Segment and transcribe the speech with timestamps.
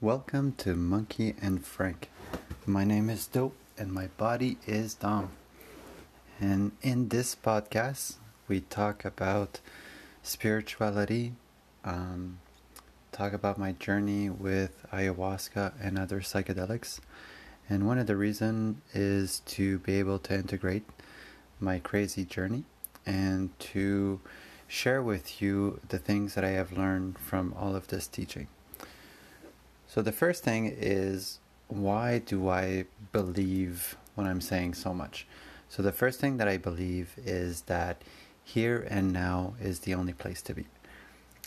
[0.00, 2.08] Welcome to Monkey and Frank.
[2.64, 5.30] My name is Dope and my body is Dom.
[6.38, 8.14] And in this podcast,
[8.46, 9.58] we talk about
[10.22, 11.32] spirituality,
[11.84, 12.38] um,
[13.10, 17.00] talk about my journey with ayahuasca and other psychedelics.
[17.68, 20.84] And one of the reasons is to be able to integrate
[21.58, 22.62] my crazy journey
[23.04, 24.20] and to
[24.68, 28.46] share with you the things that I have learned from all of this teaching.
[29.88, 35.26] So, the first thing is why do I believe what I'm saying so much?
[35.70, 38.02] So, the first thing that I believe is that
[38.44, 40.66] here and now is the only place to be.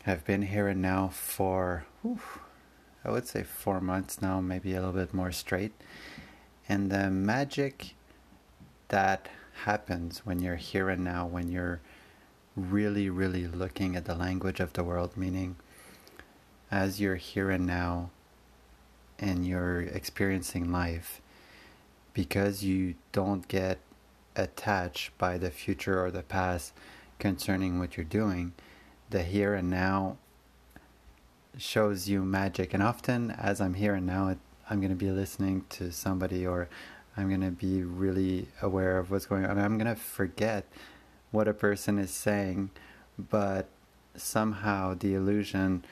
[0.07, 2.19] I've been here and now for, whew,
[3.05, 5.73] I would say, four months now, maybe a little bit more straight.
[6.67, 7.93] And the magic
[8.87, 9.29] that
[9.65, 11.79] happens when you're here and now, when you're
[12.55, 15.57] really, really looking at the language of the world, meaning
[16.71, 18.09] as you're here and now,
[19.21, 21.21] and you're experiencing life
[22.13, 23.79] because you don't get
[24.35, 26.73] attached by the future or the past
[27.19, 28.51] concerning what you're doing,
[29.09, 30.17] the here and now
[31.57, 32.73] shows you magic.
[32.73, 34.35] And often, as I'm here and now,
[34.69, 36.67] I'm going to be listening to somebody or
[37.15, 39.59] I'm going to be really aware of what's going on.
[39.59, 40.65] I'm going to forget
[41.31, 42.71] what a person is saying,
[43.17, 43.67] but
[44.15, 45.85] somehow the illusion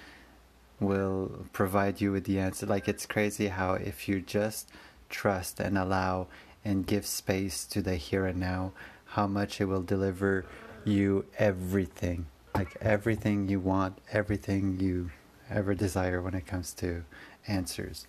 [0.79, 2.65] will provide you with the answer.
[2.65, 4.69] Like it's crazy how if you just
[5.09, 6.27] trust and allow
[6.63, 8.71] and give space to the here and now,
[9.05, 10.45] how much it will deliver
[10.85, 12.27] you everything.
[12.53, 15.11] Like everything you want, everything you
[15.49, 17.03] ever desire when it comes to
[17.47, 18.05] answers.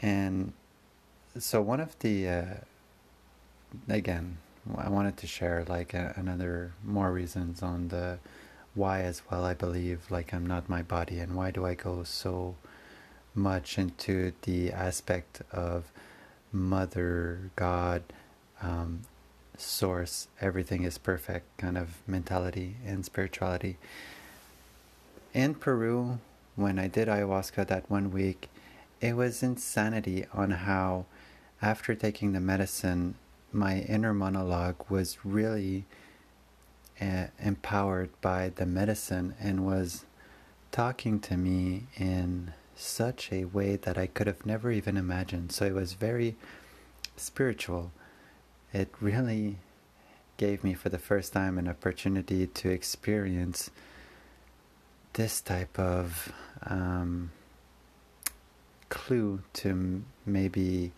[0.00, 0.52] And
[1.38, 2.44] so one of the uh,
[3.88, 4.38] again,
[4.76, 8.18] I wanted to share like a, another more reasons on the
[8.74, 12.04] why as well I believe like I'm not my body and why do I go
[12.04, 12.56] so
[13.34, 15.90] much into the aspect of
[16.52, 18.02] mother God
[18.62, 19.02] um,
[19.56, 23.76] source everything is perfect kind of mentality and spirituality.
[25.34, 26.18] In Peru
[26.56, 28.48] when I did ayahuasca that one week
[29.00, 31.06] it was insanity on how
[31.60, 33.14] after taking the medicine
[33.52, 35.84] my inner monologue was really
[37.38, 40.04] empowered by the medicine and was
[40.70, 45.52] talking to me in such a way that I could have never even imagined.
[45.52, 46.36] So it was very
[47.16, 47.92] spiritual.
[48.72, 49.58] It really
[50.36, 53.70] gave me for the first time an opportunity to experience
[55.12, 56.32] this type of
[56.66, 57.30] um,
[58.88, 60.92] clue to maybe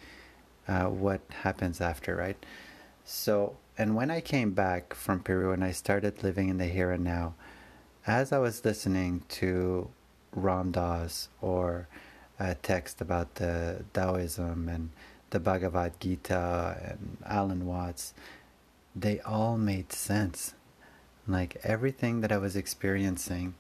[0.69, 2.37] uh, what happens after, right?
[3.05, 6.93] So and when I came back from Peru and I started living in the here
[6.93, 7.35] and now,
[8.07, 9.91] as I was listening to
[10.33, 11.89] Ram Dass or
[12.39, 14.91] a text about the Taoism and
[15.31, 18.15] the Bhagavad Gita and Alan Watts,
[18.95, 20.55] they all made sense.
[21.27, 23.55] Like everything that I was experiencing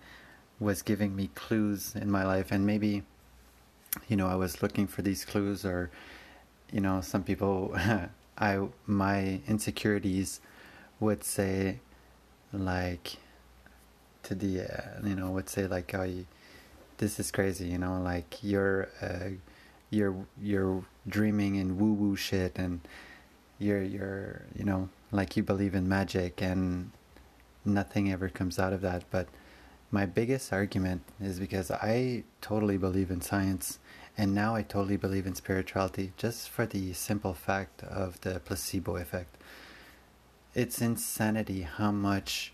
[0.61, 3.03] was giving me clues in my life, and maybe,
[4.06, 5.91] you know, I was looking for these clues, or,
[6.71, 7.76] you know, some people
[8.38, 10.40] I my insecurities
[11.00, 11.80] would say
[12.52, 13.16] like
[14.24, 16.26] to the uh, you know would say like oh you,
[16.98, 19.30] this is crazy you know like you're uh,
[19.90, 22.80] you're you're dreaming in woo woo shit and
[23.58, 26.90] you're you're you know like you believe in magic and
[27.64, 29.04] nothing ever comes out of that.
[29.10, 29.28] But
[29.90, 33.78] my biggest argument is because I totally believe in science
[34.16, 38.97] and now I totally believe in spirituality just for the simple fact of the placebo
[38.97, 39.36] effect.
[40.54, 42.52] It's insanity how much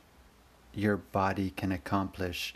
[0.75, 2.55] your body can accomplish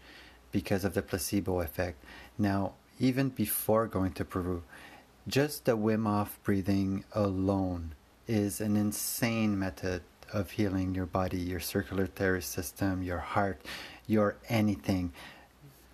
[0.52, 2.02] because of the placebo effect.
[2.38, 4.62] Now, even before going to Peru,
[5.28, 7.94] just the Wim Hof breathing alone
[8.26, 13.60] is an insane method of healing your body, your circulatory system, your heart,
[14.06, 15.12] your anything.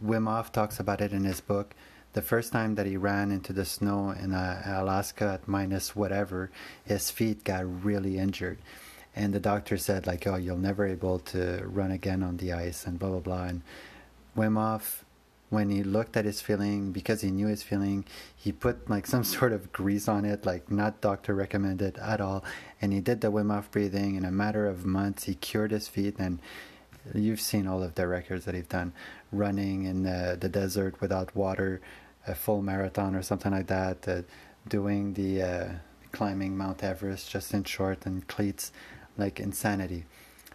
[0.05, 1.75] Wim Hof talks about it in his book
[2.13, 6.51] the first time that he ran into the snow in uh, Alaska at minus whatever,
[6.85, 8.59] his feet got really injured.
[9.15, 12.87] And the doctor said, like, oh, you'll never able to run again on the ice
[12.87, 13.45] and blah, blah, blah.
[13.45, 13.63] And
[14.37, 15.05] Wim Hof,
[15.51, 18.05] when he looked at his feeling, because he knew his feeling,
[18.37, 22.45] he put like some sort of grease on it, like not doctor recommended at all.
[22.81, 24.15] And he did the Wim Hof breathing.
[24.15, 26.17] In a matter of months, he cured his feet.
[26.19, 26.39] And
[27.15, 28.93] you've seen all of the records that he's done
[29.33, 31.81] running in the, the desert without water,
[32.27, 34.23] a full marathon or something like that, uh,
[34.69, 35.69] doing the uh,
[36.13, 38.73] climbing Mount Everest just in short and cleats,
[39.17, 40.05] like insanity.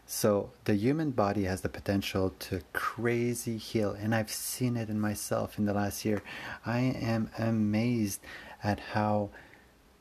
[0.08, 5.00] So the human body has the potential to crazy heal, and I've seen it in
[5.00, 6.22] myself in the last year.
[6.64, 8.22] I am amazed
[8.64, 9.32] at how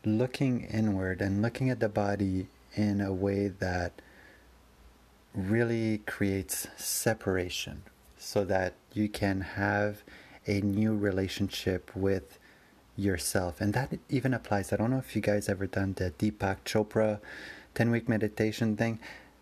[0.04, 4.02] looking inward and looking at the body in a way that
[5.34, 7.82] really creates separation
[8.16, 10.02] so that you can have
[10.46, 12.38] a new relationship with
[12.96, 13.60] yourself.
[13.60, 14.72] And that even applies.
[14.72, 17.20] I don't know if you guys ever done the Deepak Chopra
[17.74, 19.00] 10 week meditation thing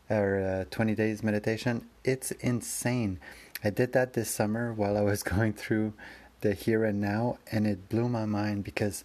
[0.09, 1.87] or uh, 20 days meditation.
[2.05, 3.21] It's insane.
[3.63, 5.93] I did that this summer while I was going through
[6.41, 9.05] the here and now, and it blew my mind because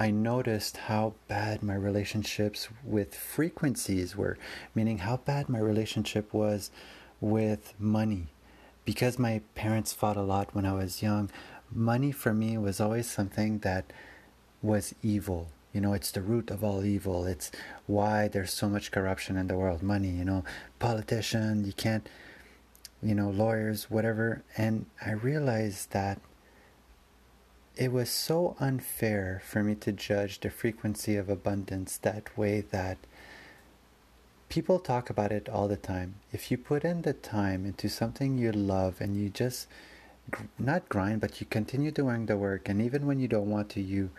[0.00, 4.38] I noticed how bad my relationships with frequencies were,
[4.74, 6.70] meaning how bad my relationship was
[7.20, 8.28] with money.
[8.86, 11.28] Because my parents fought a lot when I was young,
[11.70, 13.92] money for me was always something that
[14.62, 15.48] was evil.
[15.74, 17.26] You know, it's the root of all evil.
[17.26, 17.52] It's
[17.86, 19.82] why there's so much corruption in the world.
[19.82, 20.44] Money, you know,
[20.78, 22.08] politician, you can't,
[23.02, 24.44] you know, lawyers, whatever.
[24.56, 26.22] And I realized that
[27.80, 32.98] it was so unfair for me to judge the frequency of abundance that way that
[34.50, 36.16] people talk about it all the time.
[36.30, 39.66] If you put in the time into something you love and you just
[40.58, 43.80] not grind, but you continue doing the work, and even when you don't want to,
[43.80, 44.10] you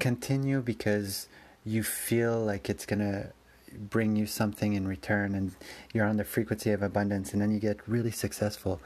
[0.00, 1.28] continue because
[1.64, 3.28] you feel like it's gonna
[3.72, 5.54] bring you something in return, and
[5.94, 8.80] you're on the frequency of abundance, and then you get really successful.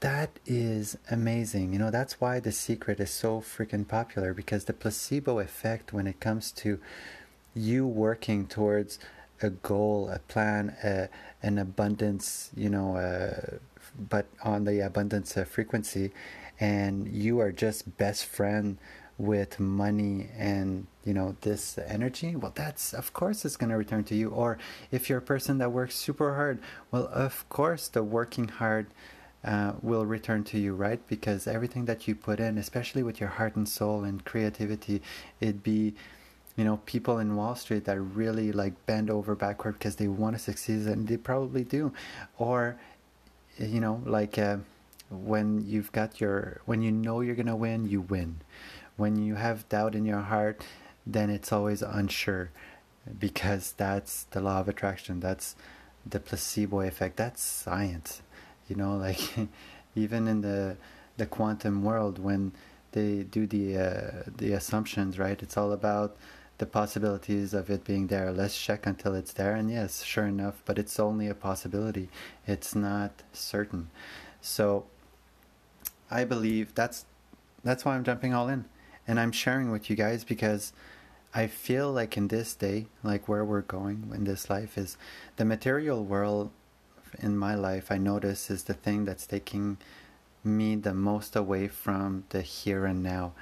[0.00, 1.72] That is amazing.
[1.72, 6.06] You know, that's why The Secret is so freaking popular because the placebo effect when
[6.06, 6.78] it comes to
[7.54, 9.00] you working towards
[9.42, 11.08] a goal, a plan, a,
[11.42, 13.58] an abundance, you know, uh,
[13.98, 16.12] but on the abundance frequency,
[16.60, 18.78] and you are just best friend
[19.16, 24.04] with money and you know this energy well that's of course it's going to return
[24.04, 24.56] to you or
[24.92, 26.60] if you're a person that works super hard
[26.92, 28.86] well of course the working hard
[29.44, 33.28] uh, will return to you right because everything that you put in especially with your
[33.28, 35.00] heart and soul and creativity
[35.40, 35.94] it'd be
[36.56, 40.34] you know people in wall street that really like bend over backward because they want
[40.34, 41.92] to succeed and they probably do
[42.36, 42.76] or
[43.58, 44.58] you know, like uh,
[45.10, 48.40] when you've got your, when you know you're going to win, you win.
[48.96, 50.64] When you have doubt in your heart,
[51.06, 52.50] then it's always unsure
[53.18, 55.20] because that's the law of attraction.
[55.20, 55.56] That's
[56.04, 57.16] the placebo effect.
[57.16, 58.22] That's science.
[58.68, 59.20] You know, like
[59.94, 60.76] even in the
[61.16, 62.52] the quantum world, when
[62.92, 65.42] they do the uh, the assumptions, right?
[65.42, 66.16] It's all about
[66.58, 68.32] the possibilities of it being there.
[68.32, 69.54] Let's check until it's there.
[69.54, 72.08] And yes, sure enough, but it's only a possibility.
[72.46, 73.90] It's not certain.
[74.40, 74.84] So
[76.10, 77.06] I believe that's
[77.64, 78.64] that's why I'm jumping all in.
[79.06, 80.72] And I'm sharing with you guys because
[81.34, 84.96] I feel like in this day, like where we're going in this life is
[85.36, 86.50] the material world
[87.20, 89.78] in my life I notice is the thing that's taking
[90.44, 93.32] me the most away from the here and now.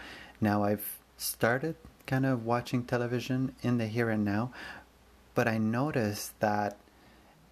[0.40, 1.76] Now I've started
[2.06, 4.52] kind of watching television in the here and now,
[5.34, 6.76] but I notice that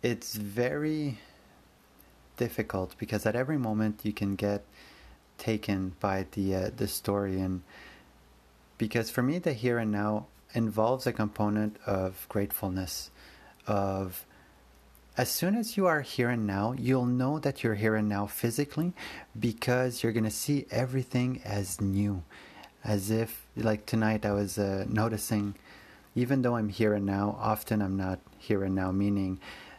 [0.03, 1.19] it's very
[2.37, 4.65] difficult because at every moment you can get
[5.39, 7.63] taken by the uh, the story and
[8.79, 13.11] because for me the here and now involves a component of gratefulness
[13.67, 14.25] of
[15.17, 18.27] as soon as you are here and now you'll know that you're here and now
[18.27, 18.93] physically
[19.39, 22.23] because you're going to see everything as new.
[22.83, 25.55] As if like tonight I was uh, noticing
[26.17, 29.39] even though I'm here and now often I'm not here and now meaning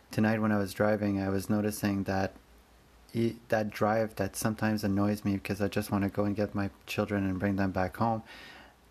[0.10, 2.34] tonight when I was driving I was noticing that
[3.48, 6.70] that drive that sometimes annoys me because I just want to go and get my
[6.86, 8.24] children and bring them back home.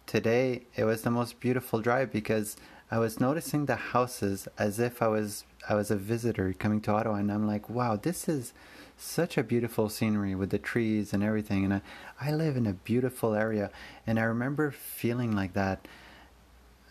[0.07, 2.57] Today it was the most beautiful drive because
[2.95, 6.93] I was noticing the houses as if I was I was a visitor coming to
[6.93, 8.53] Ottawa and I'm like wow this is
[8.97, 11.65] such a beautiful scenery with the trees and everything.
[11.65, 11.81] And I,
[12.21, 13.71] I live in a beautiful area,
[14.07, 15.89] and I remember feeling like that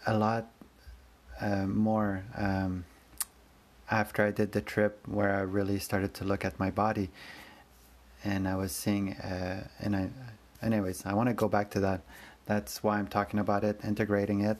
[0.05, 0.48] a lot
[1.39, 2.83] uh, more um,
[3.89, 7.10] after I did the trip where I really started to look at my body,
[8.24, 9.13] and I was seeing.
[9.13, 10.10] Uh, and I,
[10.62, 12.01] anyways, I want to go back to that.
[12.45, 14.57] That's why I'm talking about it, integrating it,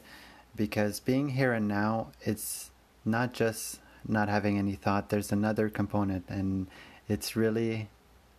[0.56, 2.72] because being here and now, it's
[3.06, 5.10] not just not having any thought.
[5.10, 6.68] There's another component, and
[7.08, 7.90] it's really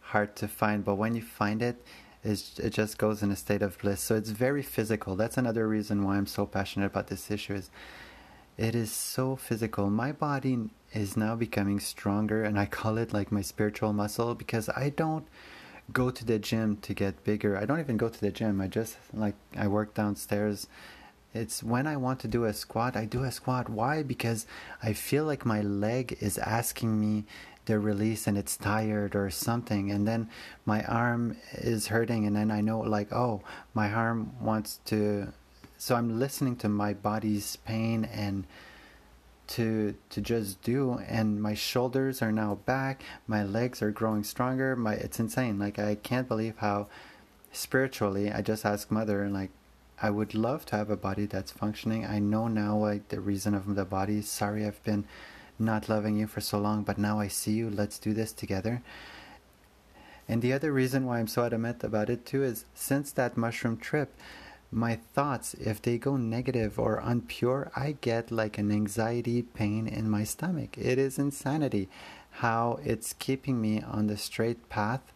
[0.01, 1.85] hard to find, but when you find it,
[2.23, 4.01] it just goes in a state of bliss.
[4.01, 5.15] So it's very physical.
[5.15, 7.55] That's another reason why I'm so passionate about this issue.
[7.55, 7.71] Is
[8.57, 9.91] it is so physical.
[9.91, 14.69] My body is now becoming stronger, and I call it like my spiritual muscle because
[14.71, 15.27] I don't
[15.93, 17.59] go to the gym to get bigger.
[17.59, 18.61] I don't even go to the gym.
[18.61, 20.67] I just like I work downstairs
[21.35, 23.69] It's when I want to do a squat, I do a squat.
[23.69, 24.05] Why?
[24.05, 24.47] Because
[24.83, 27.25] I feel like my leg is asking me
[27.67, 29.91] to release and it's tired or something.
[29.91, 30.29] And then
[30.65, 33.43] my arm is hurting, and then I know, like, oh,
[33.75, 35.33] my arm wants to.
[35.77, 38.47] So I'm listening to my body's pain and
[39.47, 44.75] to to just do and my shoulders are now back my legs are growing stronger
[44.75, 46.87] my it's insane like i can't believe how
[47.53, 49.51] spiritually i just asked mother and like
[50.01, 53.55] i would love to have a body that's functioning i know now like the reason
[53.55, 55.05] of the body sorry i've been
[55.59, 58.83] not loving you for so long but now i see you let's do this together
[60.29, 63.77] and the other reason why i'm so adamant about it too is since that mushroom
[63.77, 64.13] trip
[64.75, 70.11] my thoughts, if they go negative or unpure, I get like an anxiety pain in
[70.11, 70.77] my stomach.
[70.77, 71.89] It is insanity
[72.39, 75.13] how it's keeping me on the straight path.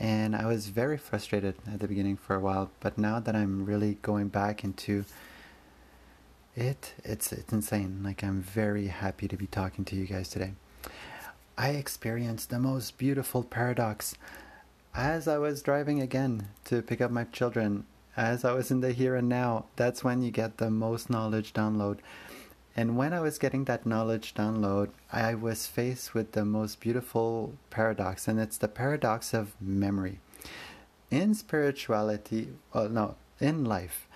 [0.00, 3.66] And I was very frustrated at the beginning for a while, but now that I'm
[3.66, 5.04] really going back into
[6.56, 8.00] it, it's it's insane.
[8.02, 10.52] Like I'm very happy to be talking to you guys today.
[11.58, 14.14] I experienced the most beautiful paradox
[14.94, 17.84] as I was driving again to pick up my children
[18.16, 21.52] as I was in the here and now, that's when you get the most knowledge
[21.52, 21.98] download.
[22.76, 27.54] And when I was getting that knowledge download, I was faced with the most beautiful
[27.68, 30.20] paradox, and it's the paradox of memory.
[31.10, 34.06] In spirituality, well, no, in life,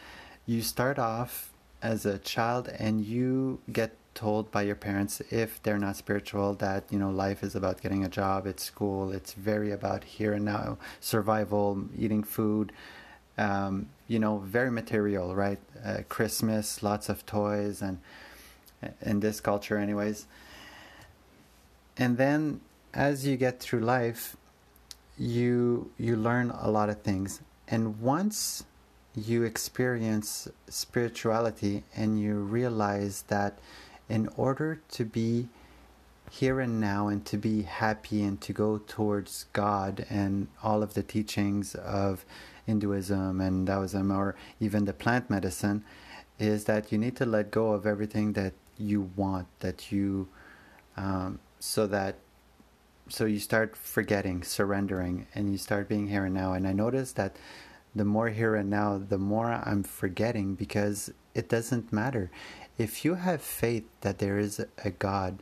[0.46, 1.50] you start off
[1.82, 6.84] as a child and you get told by your parents if they're not spiritual that
[6.88, 10.44] you know life is about getting a job it's school it's very about here and
[10.44, 12.72] now survival eating food
[13.38, 15.58] um, you know, very material, right?
[15.84, 17.98] Uh, Christmas, lots of toys, and
[19.00, 20.26] in this culture, anyways.
[21.96, 22.60] And then,
[22.92, 24.36] as you get through life,
[25.16, 28.64] you you learn a lot of things, and once
[29.16, 33.58] you experience spirituality and you realize that
[34.08, 35.48] in order to be
[36.30, 40.94] here and now and to be happy and to go towards God and all of
[40.94, 42.24] the teachings of
[42.66, 45.84] Hinduism and Taoism or even the plant medicine
[46.38, 50.28] is that you need to let go of everything that you want, that you,
[50.96, 52.16] um, so that,
[53.08, 56.52] so you start forgetting, surrendering, and you start being here and now.
[56.52, 57.36] And I notice that
[57.94, 62.30] the more here and now, the more I'm forgetting because it doesn't matter.
[62.78, 65.40] If you have faith that there is a God,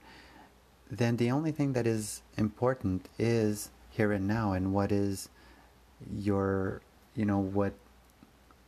[0.90, 5.28] then the only thing that is important is here and now and what is
[6.14, 6.80] your
[7.14, 7.74] you know what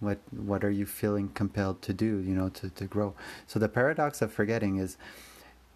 [0.00, 3.14] what what are you feeling compelled to do you know to, to grow?
[3.46, 4.96] So the paradox of forgetting is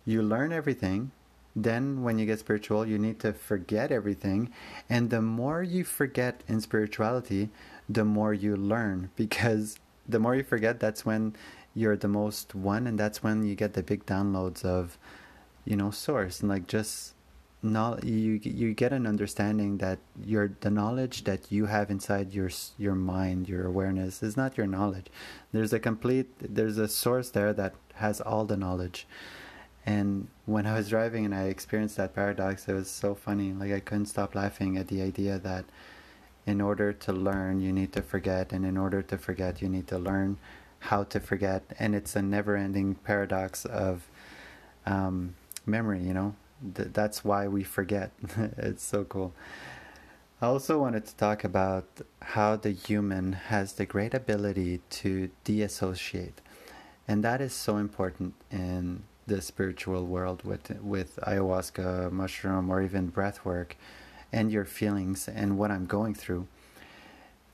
[0.04, 1.10] you learn everything
[1.54, 4.50] then when you get spiritual you need to forget everything
[4.88, 7.48] and the more you forget in spirituality
[7.88, 11.34] the more you learn because the more you forget that's when
[11.74, 14.98] you're the most one and that's when you get the big downloads of
[15.64, 17.14] you know source and like just
[17.62, 22.50] no, you you get an understanding that your the knowledge that you have inside your
[22.78, 25.06] your mind, your awareness is not your knowledge.
[25.52, 29.06] There's a complete there's a source there that has all the knowledge.
[29.84, 33.52] And when I was driving and I experienced that paradox, it was so funny.
[33.52, 35.64] Like I couldn't stop laughing at the idea that
[36.46, 39.86] in order to learn, you need to forget, and in order to forget, you need
[39.88, 40.38] to learn
[40.80, 41.62] how to forget.
[41.78, 44.08] And it's a never-ending paradox of
[44.86, 45.34] um,
[45.66, 46.02] memory.
[46.02, 46.34] You know,
[46.74, 48.12] th- that's why we forget.
[48.56, 49.34] it's so cool.
[50.40, 51.86] I also wanted to talk about
[52.22, 56.40] how the human has the great ability to deassociate.
[57.08, 63.08] And that is so important in the spiritual world with with ayahuasca, mushroom, or even
[63.08, 63.76] breath work,
[64.32, 66.46] and your feelings and what I'm going through.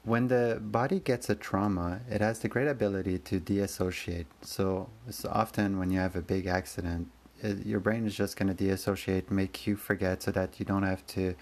[0.05, 4.27] When the body gets a trauma, it has the great ability to deassociate.
[4.43, 7.09] So, so often when you have a big accident,
[7.43, 10.83] it, your brain is just going to deassociate, make you forget so that you don't
[10.83, 11.35] have to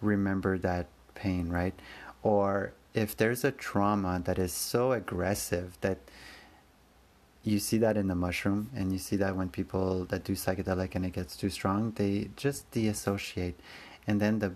[0.00, 1.74] remember that pain, right?
[2.22, 5.98] Or if there's a trauma that is so aggressive that
[7.44, 10.94] you see that in the mushroom and you see that when people that do psychedelic
[10.94, 13.54] and it gets too strong, they just deassociate.
[14.06, 14.54] And then the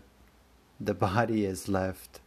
[0.81, 2.21] the body is left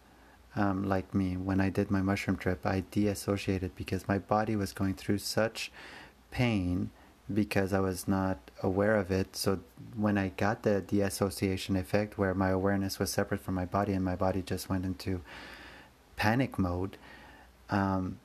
[0.56, 1.36] um, like me.
[1.36, 5.72] When I did my mushroom trip, I deassociated because my body was going through such
[6.32, 6.92] pain
[7.34, 9.36] because I was not aware of it.
[9.36, 9.60] So
[9.96, 14.06] when I got the deassociation effect, where my awareness was separate from my body and
[14.06, 15.22] my body just went into
[16.16, 16.98] panic mode,
[17.70, 18.20] um,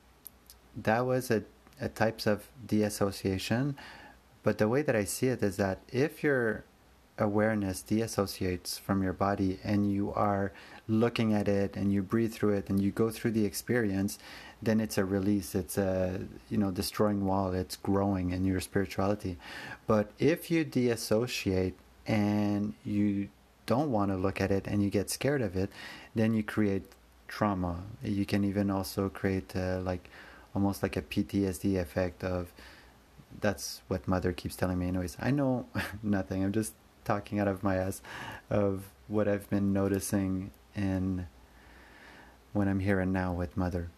[0.75, 1.43] that was a,
[1.79, 3.75] a types of deassociation.
[4.43, 6.63] But the way that I see it is that if you're
[7.21, 10.51] awareness deassociates from your body and you are
[10.87, 14.17] looking at it and you breathe through it and you go through the experience
[14.61, 19.37] then it's a release it's a you know destroying wall it's growing in your spirituality.
[19.87, 21.73] But if you deassociate
[22.07, 23.29] and you
[23.67, 25.69] don't want to look at it and you get scared of it
[26.15, 26.85] then you create
[27.27, 27.83] trauma.
[28.03, 30.09] You can even also create uh, like
[30.55, 32.51] almost like a PTSD effect of
[33.39, 35.15] that's what mother keeps telling me anyways.
[35.19, 35.67] I know
[36.03, 38.01] nothing i'm just talking out of my ass
[38.49, 41.27] of what i've been noticing in
[42.53, 43.89] when i'm here and now with mother.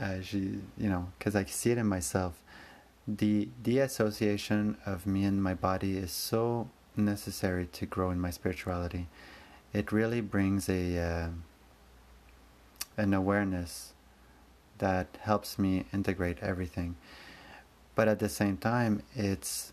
[0.00, 2.40] Uh, she you know because i see it in myself.
[3.06, 8.30] The the association of me and my body is so necessary to grow in my
[8.30, 9.08] spirituality.
[9.72, 11.28] It really brings a uh,
[12.96, 13.92] an awareness
[14.78, 16.96] that helps me integrate everything.
[17.94, 19.72] But at the same time it's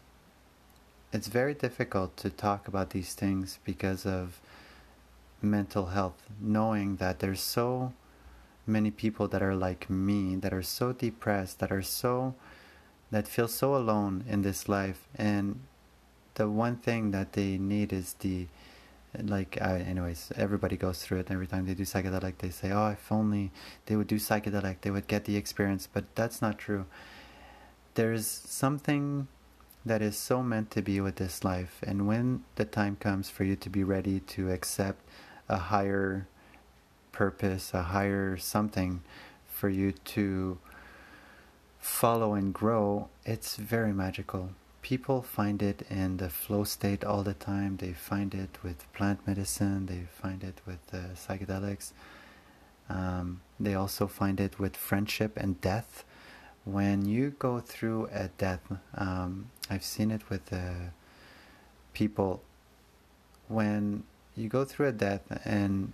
[1.15, 4.41] it's very difficult to talk about these things because of
[5.41, 7.93] mental health knowing that there's so
[8.67, 12.36] many people that are like me that are so depressed that are so
[13.12, 15.07] that feel so alone in this life.
[15.15, 15.62] And
[16.34, 18.48] the one thing that they need is the
[19.24, 23.10] like anyways everybody goes through it every time they do psychedelic they say oh if
[23.10, 23.50] only
[23.86, 25.88] they would do psychedelic they would get the experience.
[25.91, 26.86] But that's not true.
[27.93, 29.29] There's something
[29.86, 31.80] that is so meant to be with this life.
[31.86, 35.01] And when the time comes for you to be ready to accept
[35.48, 36.27] a higher
[37.12, 39.01] purpose, a higher something
[39.48, 40.58] for you to
[41.80, 44.50] follow and grow, it's very magical.
[44.82, 47.77] People find it in the flow state all the time.
[47.77, 51.92] They find it with plant medicine, they find it with uh, psychedelics.
[52.88, 56.06] Um, they also find it with friendship and death
[56.65, 58.62] when you go through a death,
[58.96, 60.91] um, I've seen it with uh,
[61.93, 62.43] people.
[63.48, 64.03] When
[64.36, 65.93] you go through a death and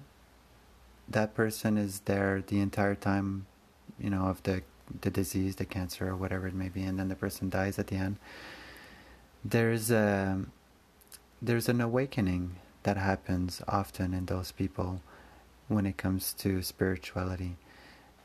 [1.08, 3.46] that person is there the entire time,
[4.00, 4.64] you know, of the
[5.02, 7.88] the disease, the cancer, or whatever it may be, and then the person dies at
[7.88, 8.18] the end.
[9.44, 10.46] There's a
[11.42, 15.02] there's an awakening that happens often in those people
[15.68, 17.56] when it comes to spirituality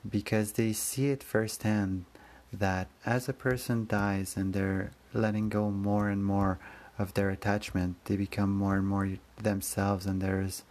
[0.09, 2.05] because they see it firsthand
[2.52, 6.59] that as a person dies and they're letting go more and more
[6.99, 9.11] of their attachment, they become more and more
[9.43, 10.63] themselves, and there's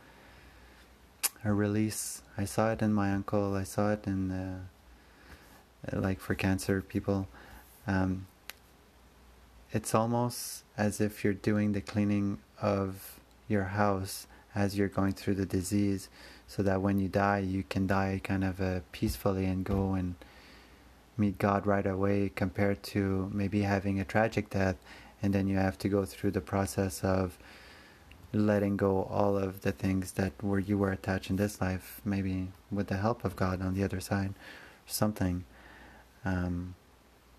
[1.43, 2.21] a release.
[2.38, 3.53] I saw it in my uncle.
[3.55, 4.60] I saw it in, uh,
[5.93, 7.27] like for cancer people.
[7.86, 8.27] Um,
[9.71, 15.36] it's almost as if you're doing the cleaning of your house as you're going through
[15.36, 16.10] the disease,
[16.47, 20.15] so that when you die, you can die kind of uh, peacefully and go and
[21.17, 24.78] meet God right away compared to maybe having a tragic death
[25.21, 27.38] and then you have to go through the process of
[28.34, 32.49] letting go all of the things that were you were attached in this life maybe
[32.69, 34.34] with the help of God on the other side
[34.86, 35.45] something.
[36.23, 36.75] Um,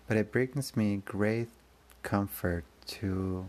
[0.07, 1.49] but it brings me great
[2.03, 3.45] comfort to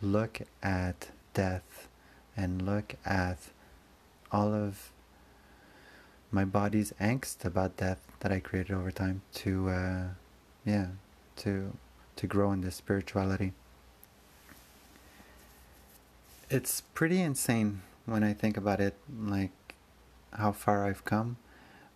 [0.00, 1.88] look at death
[2.36, 3.38] and look at
[4.32, 4.90] all of
[6.34, 10.02] my body's angst about death that I created over time to, uh,
[10.66, 10.88] yeah,
[11.36, 11.72] to
[12.16, 13.52] to grow in this spirituality.
[16.50, 19.74] It's pretty insane when I think about it, like
[20.32, 21.36] how far I've come.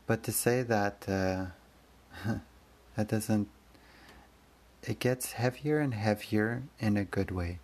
[0.06, 1.46] But to say that uh,
[2.96, 3.48] that doesn't,
[4.84, 7.58] it gets heavier and heavier in a good way.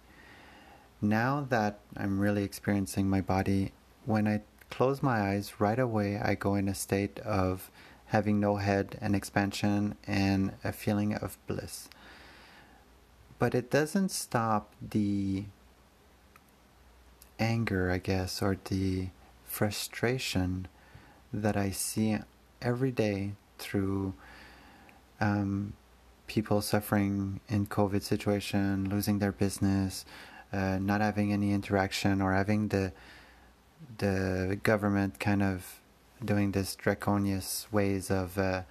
[1.01, 3.73] Now that I'm really experiencing my body,
[4.05, 4.43] when I
[4.75, 7.71] close my eyes, right away I go in a state of
[8.07, 11.89] having no head and expansion and a feeling of bliss.
[13.39, 15.45] But it doesn't stop the
[17.39, 19.11] anger, I guess, or the
[19.45, 20.67] frustration
[21.33, 22.19] that I see
[22.61, 24.15] every day through
[25.21, 25.75] um,
[26.27, 30.05] people suffering in COVID situation, losing their business,
[30.53, 32.93] uh, not having any interaction, or having the
[33.99, 35.81] the government kind of
[36.25, 38.63] doing this draconian ways of, uh,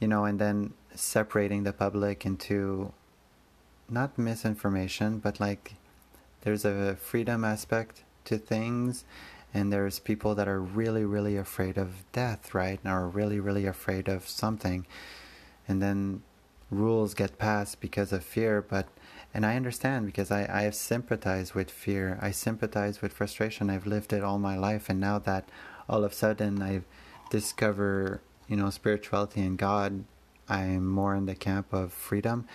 [0.00, 2.92] you know, and then separating the public into
[3.88, 5.74] not misinformation, but like
[6.42, 9.04] there's a freedom aspect to things,
[9.54, 12.78] and there's people that are really, really afraid of death, right?
[12.82, 14.86] And are really, really afraid of something,
[15.68, 16.22] and then
[16.70, 18.88] rules get passed because of fear, but
[19.36, 22.18] and I understand because I, I have sympathized with fear.
[22.22, 23.68] I sympathize with frustration.
[23.68, 24.88] I've lived it all my life.
[24.88, 25.50] And now that
[25.90, 26.80] all of a sudden I
[27.28, 30.04] discover, you know, spirituality and God,
[30.48, 32.46] I'm more in the camp of freedom.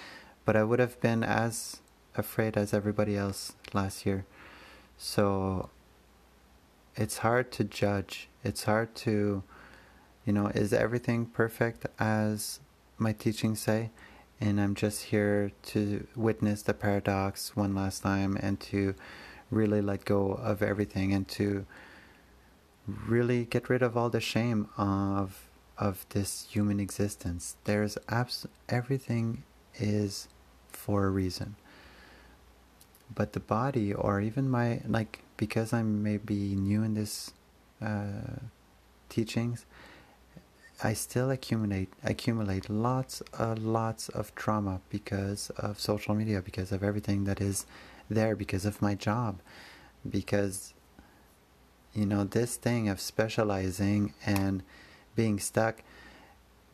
[0.43, 1.81] But I would have been as
[2.15, 4.25] afraid as everybody else last year.
[4.97, 5.69] So
[6.95, 8.27] it's hard to judge.
[8.43, 9.43] It's hard to,
[10.25, 12.59] you know, is everything perfect as
[12.97, 13.91] my teachings say?
[14.41, 18.95] And I'm just here to witness the paradox one last time and to
[19.51, 21.67] really let go of everything and to
[22.87, 27.55] really get rid of all the shame of of this human existence.
[27.63, 29.43] There's abs- everything
[29.75, 30.27] is
[30.69, 31.55] for a reason.
[33.13, 37.31] But the body, or even my like, because I'm maybe new in this
[37.81, 38.39] uh,
[39.09, 39.65] teachings,
[40.83, 46.83] I still accumulate accumulate lots uh, lots of trauma because of social media, because of
[46.83, 47.65] everything that is
[48.09, 49.39] there, because of my job,
[50.09, 50.73] because
[51.93, 54.63] you know this thing of specializing and
[55.15, 55.83] being stuck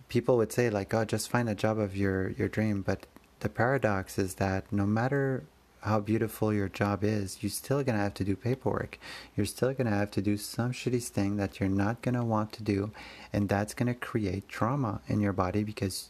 [0.09, 2.81] people would say like oh just find a job of your your dream.
[2.81, 3.05] But
[3.39, 5.43] the paradox is that no matter
[5.81, 8.97] how beautiful your job is you're still going to have to do paperwork.
[9.35, 12.23] You're still going to have to do some shitty thing that you're not going to
[12.23, 12.91] want to do
[13.31, 16.09] and that's going to create trauma in your body because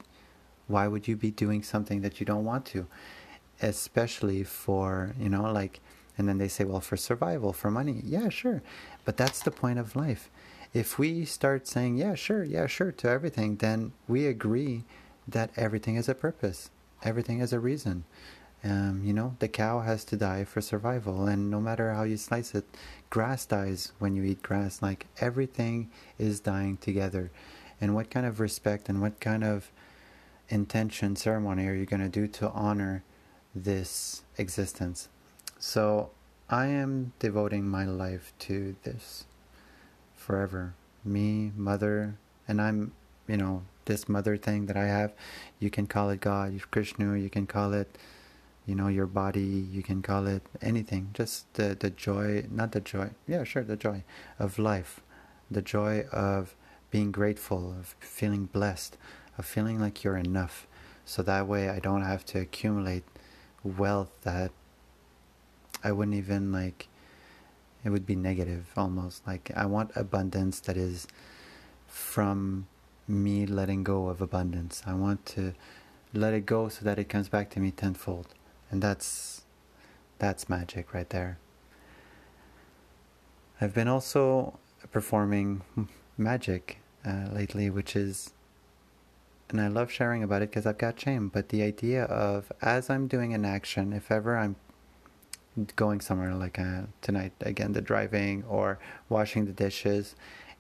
[0.68, 2.88] why would you be doing something that you don't want to?
[3.62, 5.80] Especially for you know like
[6.18, 8.02] and then they say well for survival for money.
[8.04, 8.62] Yeah sure
[9.08, 10.30] but that's the point of life.
[10.74, 14.84] If we start saying, yeah, sure, yeah, sure to everything, then we agree
[15.26, 16.70] that everything has a purpose,
[17.04, 18.04] everything has a reason.
[18.64, 22.18] Um, you know, the cow has to die for survival, and no matter how you
[22.18, 22.66] slice it,
[23.10, 24.82] grass dies when you eat grass.
[24.82, 27.32] Like everything is dying together.
[27.80, 29.72] And what kind of respect and what kind of
[30.50, 33.04] intention ceremony are you going to do to honor
[33.54, 35.10] this existence?
[35.60, 36.10] So
[36.50, 39.26] I am devoting my life to this
[40.16, 40.74] forever.
[41.06, 42.18] Me, mother,
[42.48, 42.94] and I'm,
[43.28, 45.14] you know, this mother thing that I have.
[45.60, 47.98] You can call it God, Krishna, you can call it,
[48.68, 51.10] you know, your body, you can call it anything.
[51.14, 54.04] Just the, the joy, not the joy, yeah, sure, the joy
[54.38, 55.00] of life,
[55.50, 56.54] the joy of
[56.92, 58.98] being grateful, of feeling blessed,
[59.38, 60.68] of feeling like you're enough.
[61.06, 63.06] So that way I don't have to accumulate
[63.64, 64.52] wealth that
[65.82, 66.90] I wouldn't even like
[67.86, 69.26] it would be negative almost.
[69.26, 71.08] Like I want abundance that is
[71.88, 72.68] from
[73.08, 74.84] me letting go of abundance.
[74.86, 75.54] I want to
[76.14, 78.34] let it go so that it comes back to me tenfold.
[78.70, 79.44] And that's
[80.20, 81.38] that's magic right there.
[83.62, 84.60] I've been also
[84.92, 85.62] performing
[86.18, 88.34] magic uh, lately, which is,
[89.50, 91.30] and I love sharing about it because I've got shame.
[91.30, 94.58] But the idea of as I'm doing an action, if ever I'm
[95.76, 98.78] going somewhere like uh, tonight again the driving or
[99.10, 100.16] washing the dishes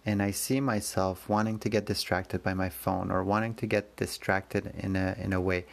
[0.05, 3.95] and i see myself wanting to get distracted by my phone or wanting to get
[3.95, 5.65] distracted in a in a way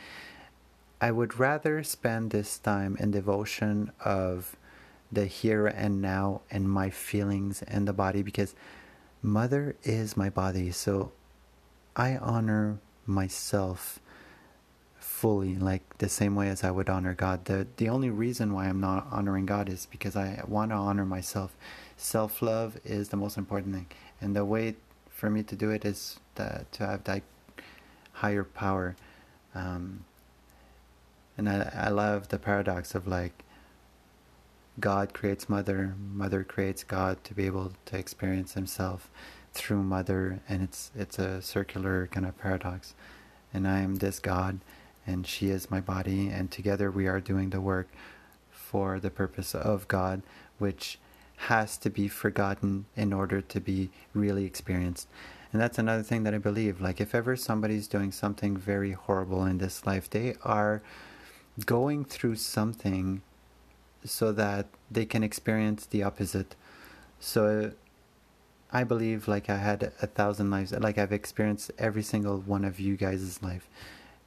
[1.00, 4.56] i would rather spend this time in devotion of
[5.12, 8.54] the here and now and my feelings and the body because
[9.22, 11.12] mother is my body so
[11.96, 14.00] i honor myself
[15.04, 17.44] fully, like the same way as I would honor God.
[17.44, 21.04] The the only reason why I'm not honoring God is because I want to honor
[21.04, 21.54] myself.
[21.96, 23.86] Self love is the most important thing,
[24.20, 24.76] and the way
[25.08, 27.22] for me to do it is the, to have that
[28.12, 28.96] higher power.
[29.54, 30.04] Um,
[31.36, 33.44] and I, I love the paradox of like
[34.80, 39.08] God creates mother, mother creates God to be able to experience himself
[39.52, 42.94] through mother, and it's it's a circular kind of paradox.
[43.52, 44.60] And I am this God
[45.06, 47.88] and she is my body, and together we are doing the work
[48.50, 50.22] for the purpose of God,
[50.58, 50.98] which
[51.36, 55.08] has to be forgotten in order to be really experienced.
[55.52, 56.80] And that's another thing that I believe.
[56.80, 60.82] Like, if ever somebody's doing something very horrible in this life, they are
[61.64, 63.22] going through something
[64.04, 66.56] so that they can experience the opposite.
[67.20, 67.72] So,
[68.72, 72.80] I believe, like, I had a thousand lives, like, I've experienced every single one of
[72.80, 73.68] you guys' life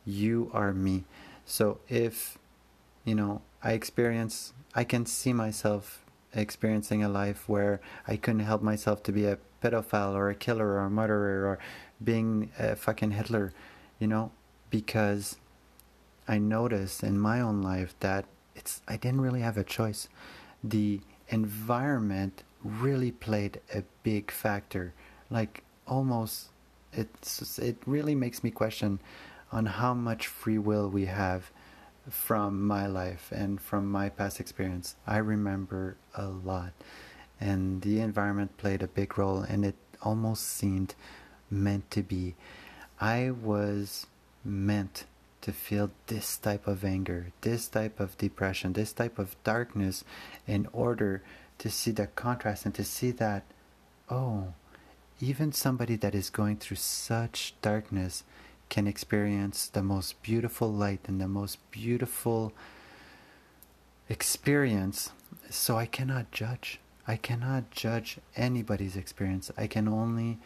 [0.07, 1.03] you are me.
[1.45, 2.37] So if,
[3.03, 8.61] you know, I experience, I can see myself experiencing a life where I couldn't help
[8.61, 11.59] myself to be a pedophile or a killer or a murderer or
[12.01, 13.53] being a fucking Hitler,
[13.99, 14.31] you know,
[14.69, 15.37] because
[16.27, 20.09] I noticed in my own life that it's I didn't really have a choice.
[20.63, 24.93] The environment really played a big factor.
[25.29, 26.49] Like almost
[26.93, 28.99] it's it really makes me question
[29.51, 31.51] on how much free will we have
[32.09, 34.95] from my life and from my past experience.
[35.05, 36.73] I remember a lot,
[37.39, 40.95] and the environment played a big role, and it almost seemed
[41.49, 42.35] meant to be.
[42.99, 44.07] I was
[44.43, 45.05] meant
[45.47, 50.03] to feel this type of anger, this type of depression, this type of darkness
[50.45, 51.23] in order
[51.57, 53.43] to see the contrast and to see that,
[54.09, 54.53] oh,
[55.21, 58.25] even somebody that is going through such darkness
[58.67, 62.51] can experience the most beautiful light and the most beautiful
[64.09, 65.13] experience.
[65.49, 66.81] So I cannot judge.
[67.07, 69.49] I cannot judge anybody's experience.
[69.57, 70.39] I can only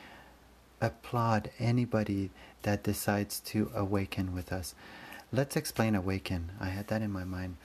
[0.80, 2.30] applaud anybody
[2.63, 4.76] that decides to awaken with us.
[5.32, 6.52] Let's explain awaken.
[6.60, 7.58] I had that in my mind.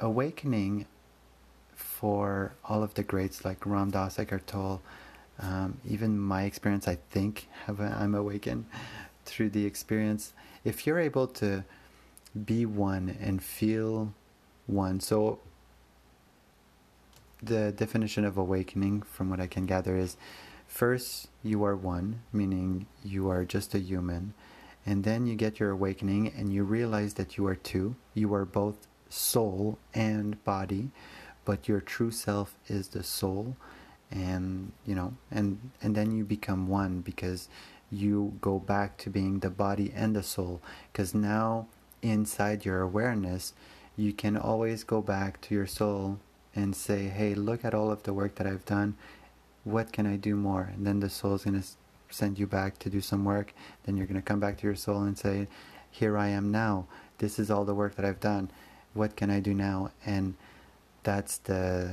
[0.00, 0.86] Awakening
[1.74, 4.80] for all of the greats like Ram Dass, Eckhart Tolle,
[5.38, 8.66] um, even my experience, I think, have a, I'm awakened
[9.24, 10.32] through the experience.
[10.64, 11.64] If you're able to
[12.46, 14.14] be one and feel
[14.66, 15.38] one, so
[17.42, 20.16] the definition of awakening, from what I can gather, is
[20.72, 24.32] first you are one, meaning you are just a human,
[24.86, 27.94] and then you get your awakening and you realize that you are two.
[28.14, 30.90] You are both soul and body,
[31.44, 33.56] but your true self is the soul.
[34.10, 37.48] And you know and and then you become one because
[37.90, 40.62] you go back to being the body and the soul.
[40.90, 41.66] Because now
[42.02, 43.52] inside your awareness
[43.96, 46.18] you can always go back to your soul
[46.54, 48.94] and say hey look at all of the work that i've done
[49.64, 50.70] what can i do more?
[50.74, 51.68] And then the soul is going to
[52.10, 53.54] send you back to do some work.
[53.84, 55.48] Then you're going to come back to your soul and say
[55.90, 56.86] here i am now.
[57.18, 58.50] This is all the work that i've done.
[58.94, 59.90] What can i do now?
[60.04, 60.34] And
[61.02, 61.92] that's the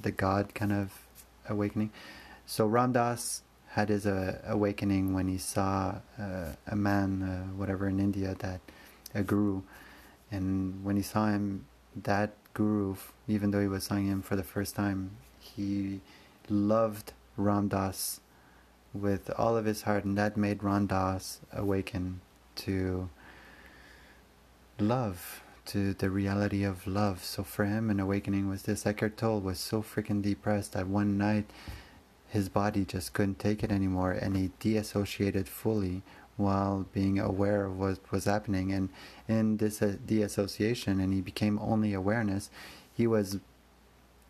[0.00, 0.92] the god kind of
[1.48, 1.90] awakening.
[2.46, 7.88] So Ram Dass had his uh, awakening when he saw uh, a man, uh, whatever
[7.88, 8.60] in India, that
[9.14, 9.62] a guru,
[10.30, 11.64] and when he saw him,
[12.02, 12.96] that guru,
[13.26, 16.00] even though he was seeing him for the first time, he
[16.50, 18.20] loved Ram Dass
[18.92, 22.20] with all of his heart, and that made Ram Dass awaken
[22.56, 23.08] to
[24.78, 27.24] love to the reality of love.
[27.24, 28.86] So for him, an awakening was this.
[28.86, 31.50] Eckhart Tolle was so freaking depressed that one night
[32.28, 36.02] his body just couldn't take it anymore and he deassociated fully
[36.36, 38.72] while being aware of what was happening.
[38.72, 38.88] And
[39.28, 42.50] in this uh, deassociation, and he became only awareness,
[42.92, 43.38] he was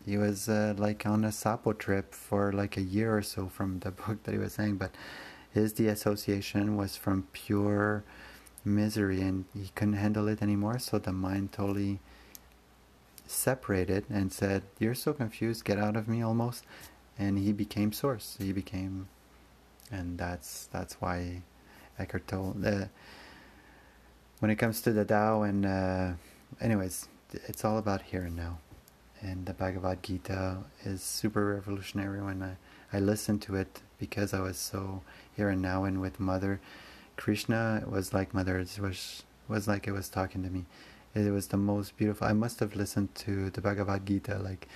[0.05, 3.79] he was uh, like on a sapo trip for like a year or so from
[3.79, 4.77] the book that he was saying.
[4.77, 4.91] But
[5.53, 8.03] his deassociation was from pure
[8.65, 11.99] misery and he couldn't handle it anymore so the mind totally
[13.27, 16.63] separated and said you're so confused get out of me almost
[17.17, 19.07] and he became source he became
[19.91, 21.41] and that's that's why
[21.99, 22.85] Eckhart Tolle uh,
[24.39, 26.11] when it comes to the Tao and uh,
[26.59, 28.57] anyways it's all about here and now
[29.25, 32.53] and the Bhagavad Gita is super revolutionary when I,
[32.95, 35.01] I listened to it because I was so
[35.35, 36.59] here and now and with mother
[37.17, 38.59] Krishna it was like mother.
[38.59, 40.65] It was was like it was talking to me.
[41.13, 42.27] It was the most beautiful.
[42.27, 44.67] I must have listened to the Bhagavad Gita like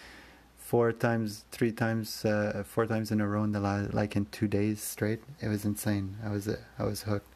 [0.58, 4.26] four times, three times, uh, four times in a row in the last, like in
[4.28, 5.22] two days straight.
[5.42, 6.18] It was insane.
[6.24, 7.34] I was I was hooked.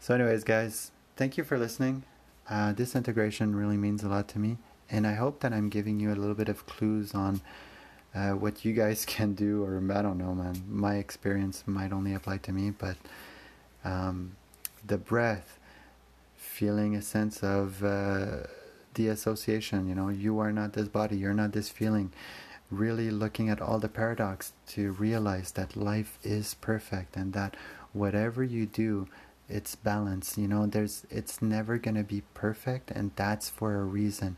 [0.00, 2.04] So, anyways, guys, thank you for listening.
[2.48, 4.58] Uh, this integration really means a lot to me,
[4.90, 7.40] and I hope that I'm giving you a little bit of clues on.
[8.14, 10.62] Uh, what you guys can do, or I don't know, man.
[10.68, 12.96] My experience might only apply to me, but
[13.84, 14.36] um,
[14.86, 15.58] the breath,
[16.36, 18.44] feeling a sense of uh,
[18.94, 19.86] the association.
[19.86, 22.12] You know, you are not this body, you're not this feeling.
[22.70, 27.56] Really looking at all the paradox to realize that life is perfect and that
[27.92, 29.06] whatever you do,
[29.48, 30.36] it's balance.
[30.36, 34.36] You know, there's it's never gonna be perfect, and that's for a reason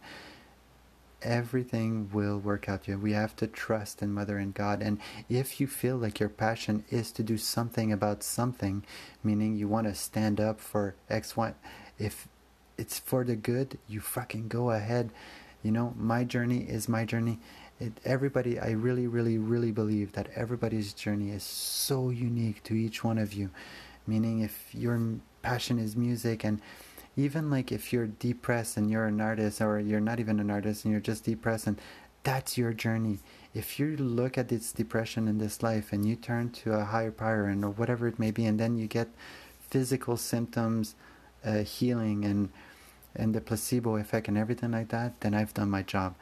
[1.22, 2.86] everything will work out.
[2.86, 4.82] We have to trust in Mother and God.
[4.82, 8.84] And if you feel like your passion is to do something about something,
[9.22, 11.54] meaning you want to stand up for X, Y,
[11.98, 12.28] if
[12.76, 15.10] it's for the good, you fucking go ahead.
[15.62, 17.40] You know, my journey is my journey.
[17.80, 23.02] It, everybody, I really, really, really believe that everybody's journey is so unique to each
[23.02, 23.50] one of you.
[24.06, 25.00] Meaning, if your
[25.42, 26.60] passion is music and
[27.18, 30.84] even like if you're depressed and you're an artist or you're not even an artist
[30.84, 31.80] and you're just depressed and
[32.22, 33.18] that's your journey
[33.52, 37.10] if you look at this depression in this life and you turn to a higher
[37.10, 39.08] power and or whatever it may be and then you get
[39.58, 40.94] physical symptoms
[41.44, 42.50] uh, healing and
[43.16, 46.14] and the placebo effect and everything like that then i've done my job.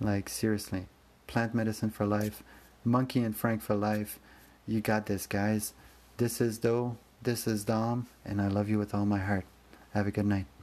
[0.00, 0.86] Like seriously
[1.26, 2.42] plant medicine for life
[2.84, 4.18] monkey and frank for life.
[4.66, 5.72] You got this guys.
[6.18, 9.46] This is though this is dom and i love you with all my heart
[9.94, 10.53] have a good night.